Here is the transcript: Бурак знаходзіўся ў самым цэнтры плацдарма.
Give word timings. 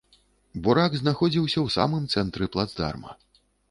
Бурак 0.67 0.95
знаходзіўся 1.01 1.55
ў 1.61 1.67
самым 1.79 2.03
цэнтры 2.17 2.53
плацдарма. 2.57 3.11